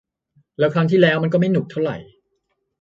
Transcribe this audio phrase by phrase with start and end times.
[0.59, 1.97] แล้วครั้งที่แล้วมันก็ไม่หนุกเท่าไหร่